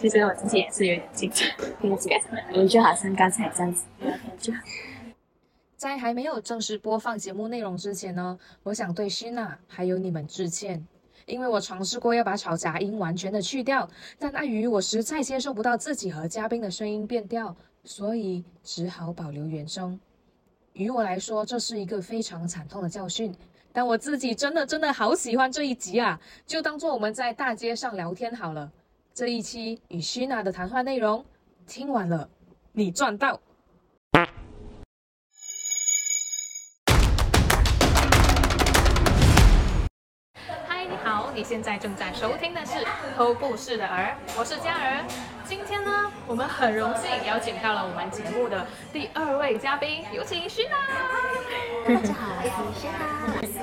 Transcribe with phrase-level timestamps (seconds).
[0.00, 1.46] 其实我自己也是有点紧张，
[2.54, 3.84] 我就好像刚才这样子，
[4.38, 4.50] 就
[5.76, 10.86] 在还没有正式播放节目内容之前呢，我想对希娜还有你们致歉，
[11.26, 13.86] 因为我尝试过要把吵杂音完全的去掉，
[14.18, 17.54] 但碍于我实在接受不到自己和嘉宾的声音变调，
[17.84, 20.00] 所以只好保留原声。
[20.72, 23.34] 于我来说，这是一个非常惨痛的教训，
[23.74, 28.72] 但我自己真的真的好喜欢这一集啊，就当做我们在大街上聊天好了。
[29.16, 31.24] 这一期与徐娜的谈话内容，
[31.66, 32.28] 听完了，
[32.72, 33.40] 你赚到。
[40.66, 42.72] 嗨，你好，你现在正在收听的是
[43.16, 45.02] 《偷故事的儿》，我是佳儿。
[45.46, 50.76] 今天呢，我们很荣幸邀请到了我们节目的第二位嘉宾，有请徐娜。
[51.88, 53.55] 大家好，我是轩娜，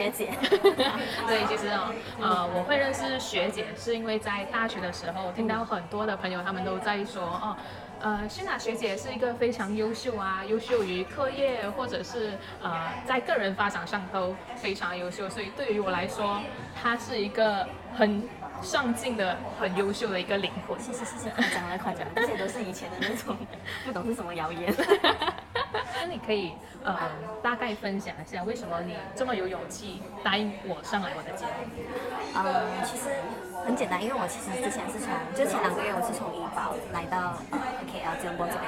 [0.00, 0.30] 学姐。
[1.28, 7.56] 对，其实哦，呃，我会认识学姐，是因为在大学的时候听到很多的朋友他们都在说哦。
[8.02, 16.40] 呃，轩娜学姐是一个非常优秀啊，优秀于课业或者是呃在个人发展上都非常优秀，所以对于我来说，
[16.74, 18.26] 她是一个很
[18.62, 20.80] 上进的、很优秀的一个灵魂。
[20.80, 23.36] 谢谢谢谢，夸奖了夸奖，这些都是以前的那种
[23.84, 24.74] 不懂是什么谣言。
[25.72, 26.52] 那你可以
[26.84, 26.98] 呃
[27.42, 31.50] 大概分享一下，为什么你这么有勇气答应我上来我的节目？
[32.34, 33.10] 嗯，其实
[33.64, 38.64] 很简单，因为我其实之前是从就前两个月我是从怡宝来到呃 KL 吉隆坡这边，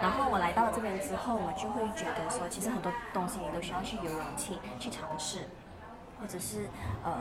[0.00, 5.48] 然后我来到了这边之后，我就会觉得说，其实很多东西你都需要去有勇气去尝试，
[6.20, 6.68] 或者是
[7.04, 7.18] 呃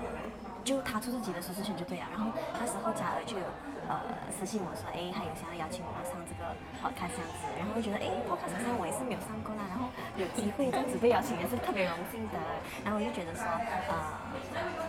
[0.64, 2.06] 就踏出自己的舒适圈就对了。
[2.12, 3.46] 然后那时候嘉尔就有
[3.88, 4.02] 呃
[4.34, 12.38] 私信我说，哎，他有想要邀请我上这个 podcast 这样子，然后就觉得哎 podcast 好像我也是没有上过啦，然后有机会这样子被邀请也是特别荣幸的，
[12.84, 13.94] 然后我就觉得说呃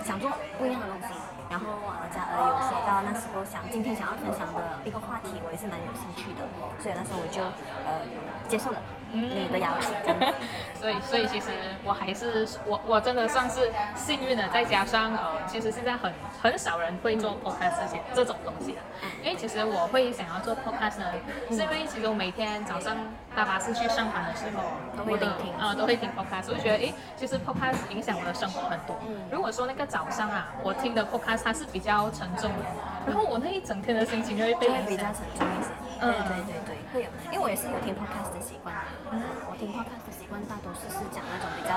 [0.05, 1.14] 想做不一样的东西。
[1.48, 6.42] 然后呃，嘉尔有说到那时候想今天想要分享的一个话题，我也是蛮有兴趣的，
[6.83, 7.38] 所以那时候我就
[7.86, 8.03] 呃
[8.50, 8.75] 接受了
[9.12, 9.94] 你的邀请。
[10.78, 11.46] 所以，所以其实
[11.84, 18.78] 我还是我我真的算是幸运的，再加上呃，其实现在很很少人会做 podcast 这些这种东西的，
[19.25, 21.06] 因为其实我会想要做 podcast 呢，
[21.50, 22.94] 是因为其实我每天早上
[23.34, 24.62] 搭巴士去上班的时候，
[24.97, 28.97] 都会聆听啊、都会听 podcast，我就觉得哎，其实 podcast 影响我的生活很多。
[29.32, 32.64] 如果说那个早上啊，我听的 podcast 它是比较沉重的，
[33.06, 35.04] 然后我那一整天的心情就会被比较。
[35.04, 35.70] 沉重一些。
[35.98, 38.74] 嗯对对对对，会有，因为我也是有听 podcast 的习惯。
[39.12, 39.20] 嗯，
[39.50, 41.76] 我听 podcast 的习惯大多数是讲那种比较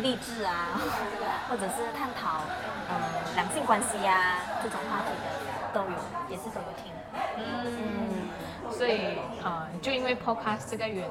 [0.00, 0.78] 励志啊，
[1.50, 2.42] 或者是探讨
[2.88, 2.94] 嗯
[3.34, 5.98] 两性关系啊这种话题的都有，
[6.30, 6.92] 也是都有听。
[7.36, 11.10] 嗯，所以呃，就因为 podcast 这个原因，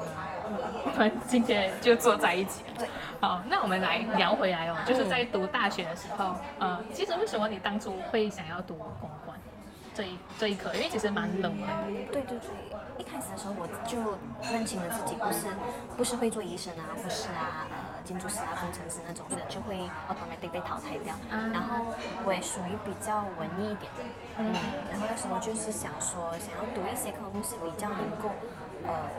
[0.86, 2.62] 我们今天就坐在一起。
[2.78, 2.88] 对，
[3.20, 9.38] 好，那我们来聊回来哦，就是在读大学的时候，呃，其实为什么你当初会想要读公关
[9.94, 10.72] 这一这一科？
[10.74, 12.12] 因为其实蛮冷门的。
[12.12, 12.40] 对对对，
[13.02, 13.98] 一开始的时候我就
[14.54, 15.50] 认清了自己不是
[15.98, 19.74] 不是会做医生啊、护士啊、呃建筑师啊、工程师那种的，就会
[20.06, 21.10] automatic 被淘汰掉。
[21.50, 21.82] 然后
[22.22, 24.00] 我也属于比较文艺一点的，
[24.38, 24.54] 嗯，
[24.86, 28.30] 然后那时候就是想说，想要读一些科目是比较能够
[28.86, 29.10] 呃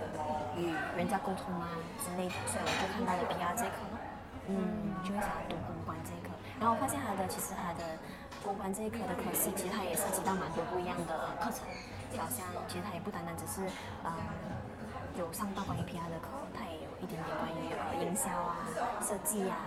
[0.56, 3.96] 与人家沟通啊之类的，所以我就看到了 PR 这一科咯，
[4.48, 6.32] 嗯，就会想要读公关这一科。
[6.60, 7.84] 然后我发现它的其实它的
[8.44, 11.12] 公关这一科的科系，其实它也涉及到蛮多不一样的
[11.44, 11.68] 课程。
[12.18, 13.62] 好像其实他也不单单只是
[14.04, 14.12] 嗯
[15.18, 18.66] 有上到关于 PR 的课，他也有一点点关于呃营销啊、
[19.02, 19.58] 设计啊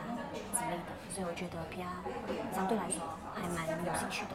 [0.55, 3.01] 之类的，所以我觉得 PR 相对来说
[3.35, 4.31] 还蛮有兴趣的。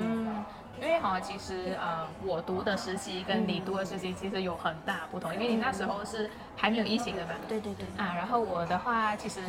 [0.00, 0.44] 嗯，
[0.80, 7.30] 因为哈，其实呃，我读的实习跟你读的实习其实有很大不同，因为你那时候是还没有疫情的嘛。
[7.48, 9.40] 对对对，啊，然后我的话，其实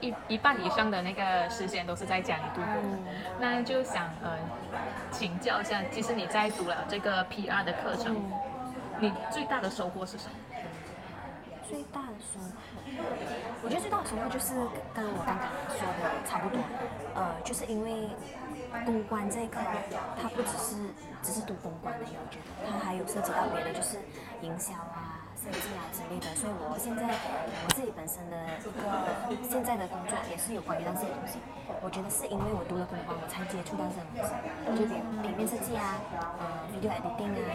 [0.00, 2.98] 一一半以上的那个时间都是在家里度过的。
[3.40, 4.36] 那就想呃
[5.10, 8.14] 请教一下，其实你在读了这个 PR 的课程，
[9.00, 10.34] 你最大的收获是什么？
[11.68, 12.52] 最大的收获，
[13.62, 14.54] 我觉得最大的收获就是
[14.94, 16.62] 跟我刚刚说的差不多，
[17.14, 18.08] 呃，就是因为
[18.84, 19.62] 公关这一块，
[20.20, 20.76] 它不只是
[21.22, 23.98] 只是读公关而已，我觉得它还有涉及到别的，就是
[24.42, 26.30] 营销啊、设计啊之类的。
[26.38, 28.36] 所以我现在我自己本身的
[29.28, 31.38] 一个现在的工作也是有关于到这些东西。
[31.82, 34.30] 我觉得是因为我读了公关，我才接触到这种东西，
[34.78, 35.98] 就比如平面设计啊，
[36.38, 37.50] 呃，video editing 啊，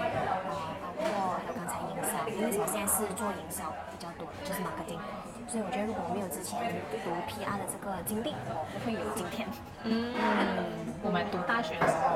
[0.51, 3.71] 呃，包括还有刚才营销，因为我现在是做营销，
[4.51, 4.99] 就是 marketing。
[5.47, 6.59] 所以我觉得如果我没有之前
[7.03, 9.47] 读 PR 的这个经历，我不会有今天。
[9.83, 10.13] 嗯，
[11.03, 12.15] 我们读大学的时候，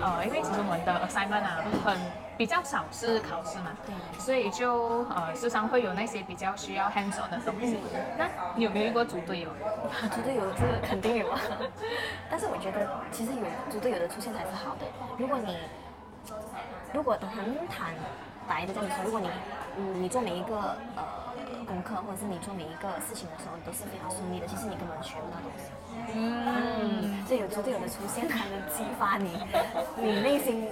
[0.00, 1.98] 呃，因为其实我们的 assignment 啊，很
[2.36, 7.78] 比较少是考试嘛，对所以就呃时常会有那些比较需要 hands on 的东西。
[8.16, 9.50] 那你有没有遇过组队友？
[10.14, 11.40] 组队友这个肯定有啊，
[12.30, 14.86] 但是我觉得其实有组队友的出现才是好的。
[15.16, 15.56] 如果你
[16.92, 17.92] 如果很坦
[18.48, 19.28] 白的这样子说，如果你
[19.76, 21.04] 嗯你做每一个呃
[21.66, 25.70] 功课或者是你做每一个事情的时候，你都是非常顺利的，其实你根本学不到东西。
[26.14, 29.38] 嗯，所以有猪队友的出现，才能激发你
[29.96, 30.66] 你内心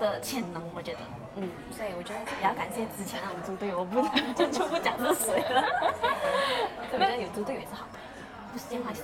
[0.00, 1.00] 的潜能，我觉得，
[1.36, 4.00] 嗯，所以我觉得也要感谢之前那种猪队友，我不
[4.34, 5.62] 就就不讲是谁了。
[6.92, 7.98] 我觉得有猪队友也是好的，
[8.52, 9.02] 不是件坏事。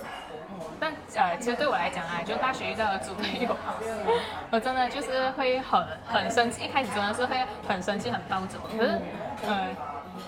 [0.79, 3.55] 但呃，其实对我来讲啊，就大学遇到的猪队友，
[4.49, 7.37] 我真的就是会很很生气，一开始真的是会
[7.67, 8.59] 很生气、很暴走。
[8.77, 8.99] 可是，
[9.45, 9.67] 呃，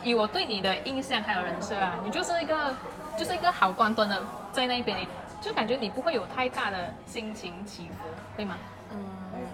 [0.03, 2.73] 以我对你的印象还有人设啊，你就是一个
[3.17, 4.21] 就是一个好端端的
[4.51, 5.07] 在那边，你
[5.41, 8.55] 就感觉你不会有太大的心情起伏，对吗？
[8.91, 8.99] 嗯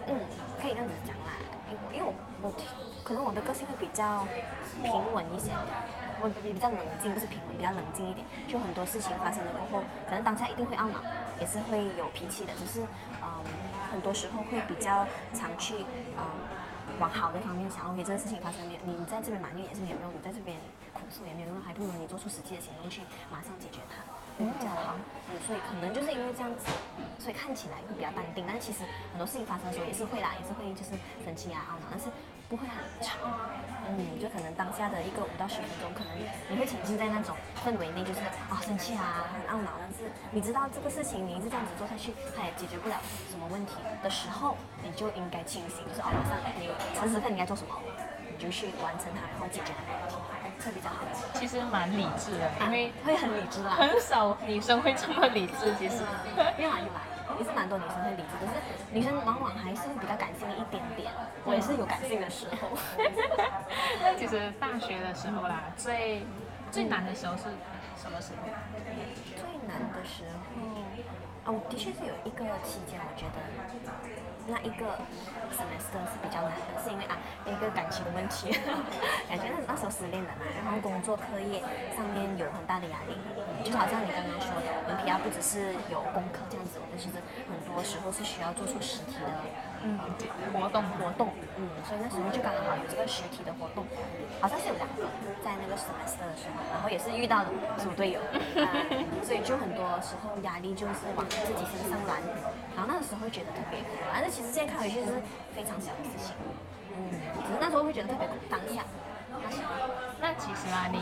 [0.08, 0.20] 嗯，
[0.62, 1.32] 可以这样子讲啦，
[1.94, 2.54] 因为我我
[3.04, 4.28] 可能我的个性会比较
[4.84, 5.52] 平稳一些。
[6.22, 8.26] 我比较冷静，不是平稳，比较冷静一点。
[8.48, 11.00] 就很多事情发生了过后，可能当下一定会懊恼，
[11.40, 12.54] 也是会有脾气的。
[12.60, 12.82] 只是，
[13.24, 13.28] 嗯，
[13.92, 15.86] 很多时候会比较常去，
[16.18, 16.24] 嗯，
[17.00, 17.90] 往好的方面想。
[17.92, 20.58] OK，这个事情发生了，你在这边埋怨也是没有用，你在这边
[20.94, 23.02] 哭诉也没有用，还不如你做出实际的行动去
[23.32, 24.04] 马上解决它，
[24.38, 24.96] 会比较好。
[25.32, 26.68] 嗯，所以可能就是因为这样子，
[27.18, 30.92] 所以看起来会比较淡定，但是其实很多事情发生的时候也是会啦，也是会就是
[31.24, 32.08] 生气啊、懊恼，但是。
[32.50, 33.16] 不会很长，
[33.98, 36.14] 嗯，就可能当下的一个五到十分钟，可能
[36.50, 38.20] 你会沉浸在那种氛围内，就是
[38.50, 42.96] 啊生气啊，很懊恼，但是你知道这个事情你一直这样子做下去，它也解决不了
[43.30, 47.74] 什么问题的时候，你就应该清醒，就是哦，马上你此时刻你应该做什么，
[48.30, 50.16] 你就去完成它，然后解决它问题，
[50.60, 50.96] 这比较好。
[51.34, 56.04] 其实蛮理智的，因为会很理智啦，很少女生会这么理智，其实。
[56.58, 57.02] 越来越来。
[57.38, 58.60] 也是蛮多女生会理智，可是
[58.92, 61.10] 女生往往还是会比较感性一点点。
[61.46, 62.68] 我也是有感性的时候。
[64.32, 66.24] 那其实大学的时候啦，最
[66.72, 67.44] 最难的时候是
[67.98, 68.46] 什么时候？
[69.36, 73.42] 最难的时候，啊，我的确是有一个期间，我觉得
[74.48, 74.86] 那一个
[75.50, 78.54] semester 是比较难的，是因为啊一个感情问题，
[79.28, 81.62] 感觉那那时候失恋了嘛，然后工作课业
[81.98, 83.18] 上面有很大的压力。
[83.66, 87.18] 就好像你刚刚说的，我们 PR 不只是有功课这样子，我们其实
[87.50, 89.26] 很多时候是需要做出实体的
[89.84, 90.00] 嗯
[90.54, 93.86] 活动活动，嗯，所以那时候就刚好有这个实体的活动，
[94.42, 95.08] 好像是有两个
[95.44, 97.46] 在那个 semester 的时候，然后也是遇到
[97.78, 98.20] 组队友，
[99.24, 102.20] 所以就很多时候压力就是往自己身上揽，
[102.76, 105.12] 然后那个时候会觉得特别苦，反正其实现在看回去是
[105.56, 106.36] 非常小的事情，
[106.98, 107.12] 嗯，
[107.46, 108.84] 只是那时候会觉得特别苦，当下。
[110.20, 111.00] 那其实啊，你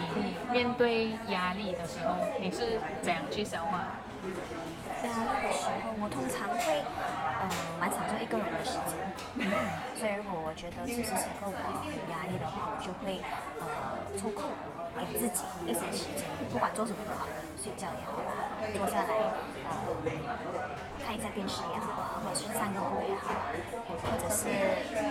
[0.51, 3.87] 面对压力的时候，你是怎样去消化？
[5.03, 6.76] 压力的时候，我通常会，
[10.69, 11.55] 觉得此时此刻我
[11.87, 13.21] 有压力的话，我就会，
[13.59, 13.65] 呃，
[14.19, 14.51] 抽空
[14.99, 19.15] 给自己一些时间，不管做什么都好，睡觉也好啊，坐下来，
[19.63, 19.71] 呃，
[21.05, 23.55] 看一下电视也好啊，或者是散个步也好啊，
[24.03, 24.51] 或者是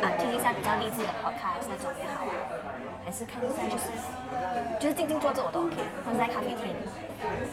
[0.04, 2.36] 啊听一下比较励志的 podcast 那种也好啊。
[3.04, 3.84] 还是看一下，就是
[4.80, 6.74] 就是静静坐着我都 OK，或者在咖啡厅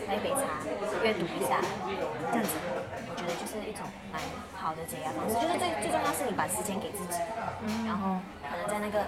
[0.07, 0.41] 来一杯茶，
[1.03, 1.57] 阅读一下，
[2.31, 2.53] 这样子，
[3.09, 4.21] 我觉得就是一种蛮
[4.55, 5.35] 好的解压方式。
[5.35, 7.19] 就是最最重要是你把时间给自己，
[7.65, 9.03] 嗯然后可能在那个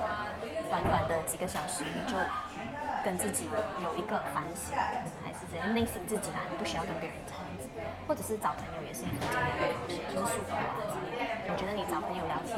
[0.69, 2.17] 短短的几个小时，你就
[3.03, 3.50] 跟自己
[3.83, 4.73] 有一个反省，
[5.23, 7.69] 还是怎样，内心自己啦，你不需要跟别人这样子，
[8.07, 11.51] 或者是找朋友也是很重要的东西，就是诉苦啊之类的。
[11.51, 12.57] 我觉得你找朋友聊天，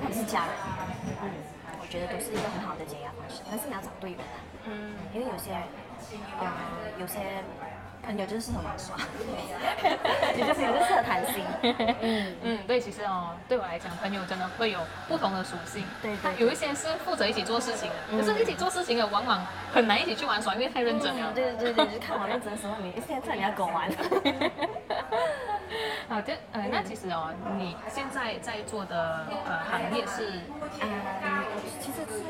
[0.00, 0.54] 或者是家人，
[1.22, 1.30] 嗯。
[1.84, 4.40] 我觉得都是一个很好的解压方式，但是你要找对人啊。
[4.64, 5.52] 嗯，因为有些，
[6.40, 6.46] 呃，
[7.00, 7.18] 有些
[8.04, 8.96] 朋友就是适合玩耍，
[10.38, 11.42] 有些朋友就适合谈心。
[12.02, 15.82] 嗯嗯，对，其实哦，对我来讲，朋友真的会有不同的属性。
[16.02, 16.32] 对对。
[16.38, 21.32] 有一些是负责一起做事情的，可是一起做事情的往往很难一起去玩耍，因为太认真了。
[21.34, 23.90] 对对对对，就看我认真的时候，你现在你要跟我玩。
[26.06, 30.40] 好的，呃，那其实哦，你现在在做的呃行业是，
[30.82, 30.86] 嗯，
[31.80, 32.22] 其实是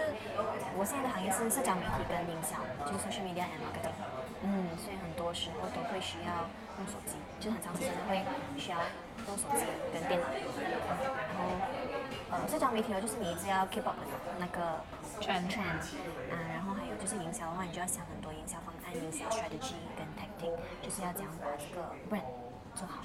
[0.84, 3.96] 我现在的行业是社交媒体跟营销，就是 social media and marketing。
[4.44, 6.44] 嗯，所以很多时候都会需要
[6.76, 8.20] 用手机，就很长时间会
[8.60, 8.76] 需要
[9.24, 9.64] 用手机
[9.94, 10.28] 跟电脑。
[10.28, 13.96] 然后，呃，社交媒体呢，就是你一直要 keep up
[14.36, 14.84] 那个
[15.24, 15.80] trend trend，
[16.28, 20.52] 啊，然后还有就是营销的话，你就要想很多营销方案、营销 strategy 跟 tactic，
[20.84, 21.80] 就是要怎样把这个
[22.12, 22.28] brand。
[22.76, 23.00] 做好，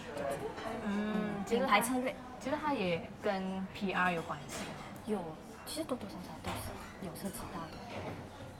[0.83, 4.65] 嗯，品牌策略，其实它也跟 PR 有关系，
[5.05, 5.19] 有，
[5.69, 7.77] 其实多多少少都是有涉及到的，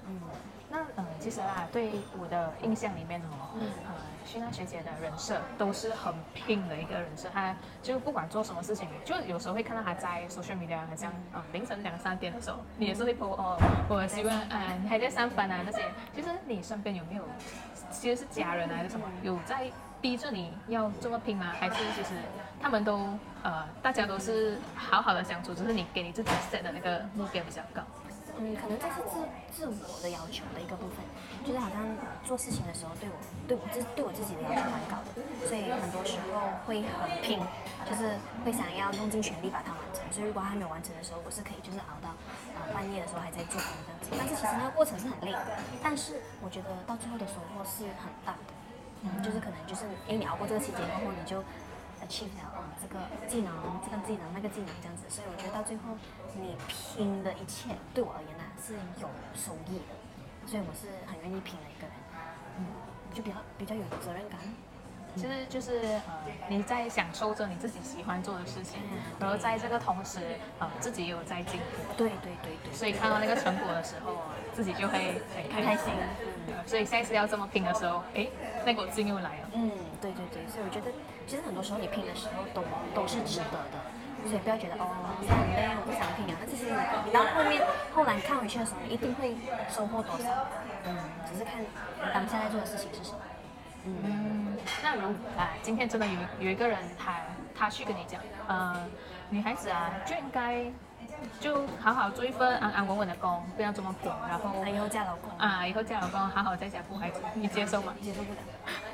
[0.06, 0.22] 嗯，
[0.70, 1.90] 那嗯，其实啦，对
[2.22, 11.42] 我的印象里面哦，呃，徐娜学姐的人设都是很拼的一个人设，她就不管做什么事情，就有时候会看到她在 social media，好像嗯。
[11.52, 13.58] 凌晨两三点的时候，你也是会播哦，
[13.90, 17.24] 我希望啊，你还在上班啊那些，其实你身边有没有，
[17.90, 19.72] 其实是家人还是什么，有在。
[20.02, 21.54] 逼着你要这么拼吗？
[21.60, 22.10] 还是其实
[22.62, 22.98] 他们都
[23.44, 27.82] 呃大家都是好好的相处，只是你给你自己 set 的那个目标比较高？
[28.42, 29.20] 嗯，可能这是自
[29.52, 31.04] 自我的要求的一个部分，
[31.44, 31.84] 就是好像
[32.24, 33.16] 做事情的时候对我
[33.46, 37.38] 对我自对我自己的要求蛮高的，所以很多时候会很拼，
[37.84, 38.16] 就是
[38.46, 40.00] 会想要用尽全力把它完成。
[40.10, 42.16] 所以如果还没有完成的时候，我是可以就是熬到
[42.56, 44.08] 呃半夜的时候还在做工这样子。
[44.16, 45.36] 但是其实那个过程是很累，
[45.84, 48.56] 但是我觉得到最后的收获是很大的，
[49.02, 51.40] 嗯，就是可能就是你熬过这个期间过后，你就
[52.04, 53.54] achieve 了哦这个技能、
[53.84, 55.04] 这个技能、那个技能这样子。
[55.08, 55.96] 所以我觉得到最后
[56.36, 59.96] 你拼的一切对我而言呢是有收益的，
[60.46, 61.96] 所以我是很愿意拼的一个人，
[62.58, 62.66] 嗯，
[63.14, 64.40] 就比较比较有责任感。
[65.16, 68.80] 其实就是呃你在享受着你自己喜欢做的事情，
[69.20, 70.20] 然后在这个同时
[70.60, 74.18] 呃自己也有在进步，对对对对，所以看到那个成果的时候，
[74.54, 75.20] 自己就会
[75.52, 75.92] 很开心。
[76.66, 78.28] 所以下一次要这么拼的时候，哎，
[78.66, 79.50] 那股劲又来了。
[79.54, 80.92] 嗯，对对对，所以我觉得
[81.28, 82.64] 其实很多时候你拼的时候都
[82.94, 83.78] 都是值得的，
[84.28, 84.86] 所以不要觉得哦
[85.22, 86.38] 这样很累，我不想拼啊。
[86.40, 86.66] 那其实
[87.06, 87.62] 你到后面
[87.94, 89.36] 后来看回去的时候，你一定会
[89.70, 90.30] 收获多少？
[90.86, 90.98] 嗯，
[91.32, 91.64] 只是看
[92.14, 93.20] 当下在做的事情是什么。
[93.86, 97.16] 嗯，那如啊，今天真的有有一个人他
[97.58, 98.76] 他去跟你讲，呃，
[99.30, 100.66] 女孩子啊就应该
[101.40, 107.94] 就好好做一份安安稳稳的工，不要这么拼，然后以后嫁老公啊，以后嫁老公好好在家顾孩子，你接受吗？
[108.02, 108.40] 接受不了，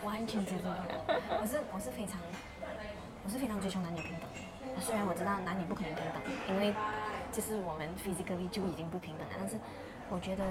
[0.03, 0.85] 完全接受不了。
[1.41, 2.19] 我是我是非常
[3.23, 4.29] 我是非常追求男女平等，
[4.79, 6.73] 虽然我知道男女不可能平等，因为
[7.31, 9.55] 就是我们 physically 就已经不平等了，但是
[10.09, 10.43] 我觉得，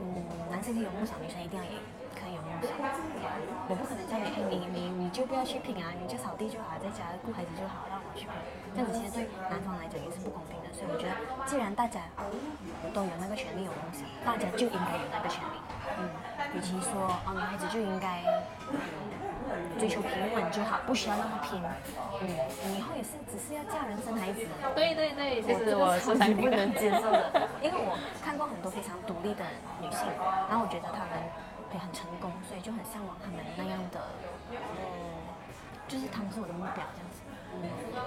[0.00, 1.70] 嗯，男生可以有梦想，女生一定要也
[2.14, 2.70] 可以有梦想。
[3.68, 8.32] 我不可能叫你，哎，你你你就不要去拼啊，你就扫地就好，在家顾孩子就好，让我去拼，
[8.72, 10.72] 这样子其实对男方来讲也是不公平的。
[10.72, 12.00] 所以我觉得，既然大家
[12.94, 15.56] 都有那个权利有梦想，大家就应该有那个权利。
[15.98, 16.08] 嗯，
[16.54, 18.22] 与其说哦，女孩子就应该
[19.78, 21.60] 追求平稳就好，不需要那么拼。
[22.20, 22.28] 嗯，
[22.64, 24.46] 你以后也是只是要嫁人生孩子。
[24.74, 29.44] 对对对，其实我是很不能接受的，因为我看过很多非常独立的
[29.80, 30.06] 女性，
[30.48, 31.18] 然后我觉得她们
[31.72, 34.00] 也很成功，所以就很向往他们那样的，
[34.50, 34.56] 嗯，
[35.86, 37.07] 就是他们是我的目标这样。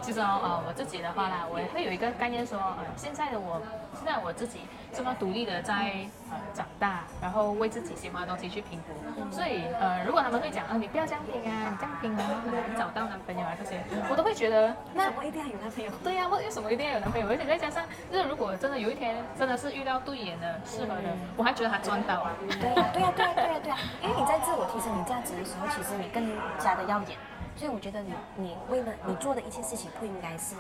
[0.01, 3.61] 其实哦，呃，我自己的话啦，我也会有一个概念说，呃，现在的我，
[3.93, 5.93] 现在我自己这么独立的在
[6.31, 8.95] 呃长大，然后为自己喜欢的东西去拼搏。
[9.31, 13.79] 所以呃，如果他们会讲，啊，你不要这样拼啊，你这样拼啊，很难找到男朋友啊这些，
[14.09, 15.91] 我都会觉得，那我一定要有男朋友。
[16.03, 17.27] 对呀，为什么一定要有男朋友？
[17.29, 22.25] 而且再加上，就是如果真的有一天真的是遇到对眼的、适合的，我还觉得他赚到。
[22.59, 26.25] 对呀，对呀，对呀，对呀，对呀，因为你在自我提升你价值的时候，其实你更
[26.57, 27.15] 加的耀眼。
[27.61, 30.55] 所以我觉得你你为了你做的一切事情不应该是，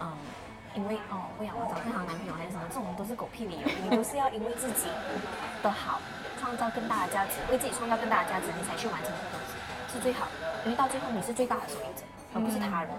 [0.00, 0.16] 嗯，
[0.74, 3.68] 因为哦，我想我找更好的男朋友还是什么，这种都是狗屁理由。
[3.84, 4.88] 你都是要因为自己
[5.62, 6.00] 的好，
[6.40, 10.64] 创造更大的价值，为自己创造更大的价值，你才去完成这个东西，是最好的。
[10.64, 12.90] 因为到最后你是最大的受益者，而不是他人。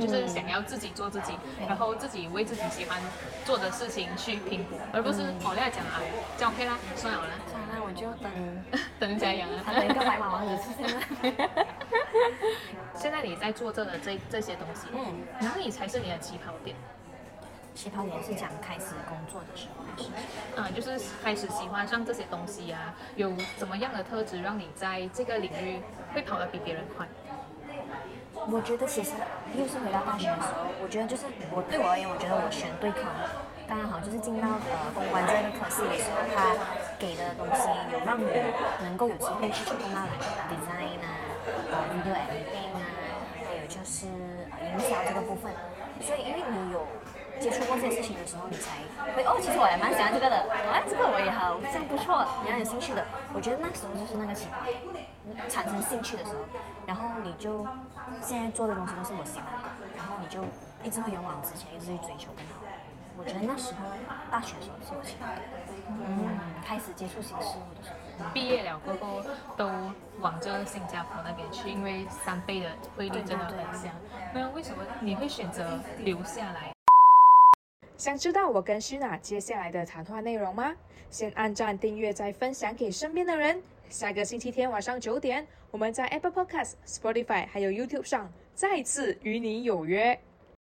[0.00, 1.36] 就是想要自己做自己，
[1.68, 2.98] 然后自己为自己喜欢
[3.44, 6.00] 做的事情去拼搏，而不是我来讲啊，
[6.38, 8.32] 这样 OK 啦，算了啦，算了，我就等
[8.98, 11.66] 等家养啊，等一个白马王子出现了。
[13.02, 16.76] 现在你在做这个这这些东西，嗯，哪里才是你的起跑点？
[17.74, 20.08] 起跑点是讲开始工作的时候，还是？
[20.56, 25.80] 嗯，就是开始喜欢上这些东西啊，有怎么样的特质让你在这个领域
[26.14, 27.04] 会跑得比别人快？
[28.46, 29.10] 我觉得其实
[29.58, 33.02] 又是回到大学的时候，我觉得就是我对我而言，我觉得我选对科，
[33.66, 36.54] 刚刚好就是进到呃公关这个科系的时候，他
[37.00, 38.30] 给的东西有让我
[38.80, 40.14] 能够有机会去触碰到来
[40.46, 41.08] design 啊，
[41.46, 42.80] 呃 video editing 啊，
[43.46, 44.06] 还有就是
[44.50, 45.52] 呃营销这个部分，
[46.00, 46.86] 所以因为你有
[47.40, 48.78] 接触过这些事情的时候，你才
[49.16, 50.36] 会哦，其实我还蛮喜欢这个的，
[50.72, 53.04] 哎，这个我也好像不错，蛮有兴趣的。
[53.34, 54.62] 我觉得那时候就是那个情况，
[55.48, 56.40] 产生兴趣的时候，
[56.86, 57.66] 然后你就
[58.20, 60.44] 现在做的东西都是我喜欢的，然后你就
[60.84, 62.51] 一直会勇往直前，一直去追求更好。
[63.16, 63.88] 我觉得那时候
[64.30, 65.44] 大学的时候是我起跑点，
[65.88, 66.28] 嗯，
[66.64, 67.96] 开始接触新事物的时候。
[68.32, 69.22] 毕业了过后
[69.56, 69.68] 都
[70.20, 73.92] 往着新加坡那边去，因为三倍的汇率真的很香。
[74.34, 76.72] 那为什么你会选择留下来？
[77.96, 80.74] 想知道我跟徐娜接下来的谈话内容吗？
[81.10, 83.62] 先按赞、订阅，再分享给身边的人。
[83.88, 90.18] 下个星期天晚上九点，我们在 Apple Podcast、Spotify 还有 YouTube 上再次与你有约。